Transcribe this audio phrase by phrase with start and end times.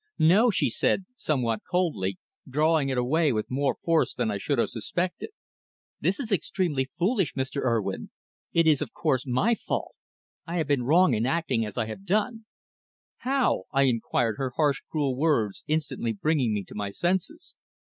[0.17, 2.17] "No," she said, somewhat coldly,
[2.49, 5.29] drawing it away with more force than I should have suspected.
[5.99, 7.61] "This is extremely foolish, Mr.
[7.61, 8.09] Urwin.
[8.51, 9.93] It is, of course, my fault.
[10.47, 12.45] I've been wrong in acting as I have done."
[13.17, 17.53] "How?" I inquired, her harsh, cruel words instantly bringing me to my senses.